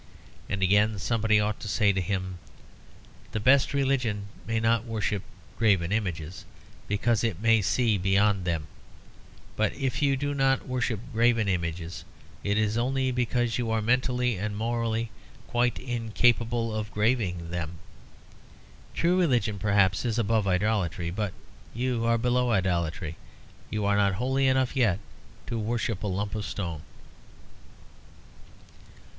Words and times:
And 0.49 0.63
again 0.63 0.97
somebody 0.97 1.39
ought 1.39 1.59
to 1.59 1.67
say 1.67 1.93
to 1.93 2.01
him, 2.01 2.39
"The 3.33 3.39
best 3.39 3.71
religion 3.71 4.29
may 4.47 4.59
not 4.59 4.83
worship 4.83 5.21
graven 5.59 5.91
images, 5.91 6.43
because 6.87 7.23
it 7.23 7.39
may 7.39 7.61
see 7.61 7.99
beyond 7.99 8.43
them. 8.43 8.65
But 9.55 9.73
if 9.75 10.01
you 10.01 10.17
do 10.17 10.33
not 10.33 10.67
worship 10.67 10.99
graven 11.13 11.47
images, 11.47 12.03
it 12.43 12.57
is 12.57 12.79
only 12.79 13.11
because 13.11 13.59
you 13.59 13.69
are 13.69 13.79
mentally 13.79 14.37
and 14.37 14.57
morally 14.57 15.11
quite 15.45 15.77
incapable 15.77 16.73
of 16.75 16.89
graving 16.89 17.51
them. 17.51 17.77
True 18.95 19.19
religion, 19.19 19.59
perhaps, 19.59 20.03
is 20.03 20.17
above 20.17 20.47
idolatry. 20.47 21.11
But 21.11 21.31
you 21.75 22.07
are 22.07 22.17
below 22.17 22.49
idolatry. 22.49 23.17
You 23.69 23.85
are 23.85 23.97
not 23.97 24.15
holy 24.15 24.47
enough 24.47 24.75
yet 24.75 24.97
to 25.45 25.59
worship 25.59 26.01
a 26.01 26.07
lump 26.07 26.33
of 26.33 26.43
stone." 26.43 26.81